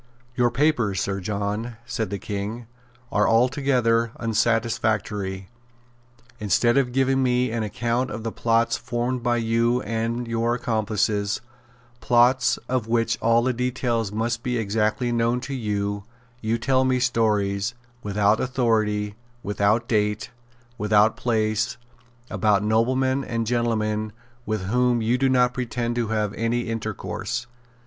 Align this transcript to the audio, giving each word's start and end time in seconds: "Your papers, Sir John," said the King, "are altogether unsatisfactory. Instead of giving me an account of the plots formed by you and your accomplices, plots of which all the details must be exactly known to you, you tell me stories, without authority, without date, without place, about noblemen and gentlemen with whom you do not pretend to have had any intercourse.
"Your 0.35 0.49
papers, 0.49 0.99
Sir 0.99 1.19
John," 1.19 1.75
said 1.85 2.09
the 2.09 2.17
King, 2.17 2.65
"are 3.11 3.29
altogether 3.29 4.11
unsatisfactory. 4.19 5.47
Instead 6.39 6.75
of 6.75 6.91
giving 6.91 7.21
me 7.21 7.51
an 7.51 7.61
account 7.61 8.09
of 8.09 8.23
the 8.23 8.31
plots 8.31 8.77
formed 8.77 9.21
by 9.21 9.37
you 9.37 9.83
and 9.83 10.27
your 10.27 10.55
accomplices, 10.55 11.39
plots 11.99 12.57
of 12.67 12.87
which 12.87 13.19
all 13.21 13.43
the 13.43 13.53
details 13.53 14.11
must 14.11 14.41
be 14.41 14.57
exactly 14.57 15.11
known 15.11 15.39
to 15.41 15.53
you, 15.53 16.03
you 16.41 16.57
tell 16.57 16.83
me 16.83 16.99
stories, 16.99 17.75
without 18.01 18.39
authority, 18.39 19.13
without 19.43 19.87
date, 19.87 20.31
without 20.79 21.15
place, 21.15 21.77
about 22.31 22.63
noblemen 22.63 23.23
and 23.23 23.45
gentlemen 23.45 24.13
with 24.47 24.63
whom 24.63 24.99
you 25.03 25.19
do 25.19 25.29
not 25.29 25.53
pretend 25.53 25.95
to 25.95 26.07
have 26.07 26.31
had 26.31 26.39
any 26.39 26.61
intercourse. 26.61 27.45